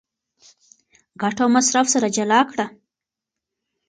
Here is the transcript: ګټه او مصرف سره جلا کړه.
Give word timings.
ګټه 1.21 1.41
او 1.43 1.49
مصرف 1.55 1.87
سره 1.93 2.07
جلا 2.15 2.39
کړه. 2.51 2.65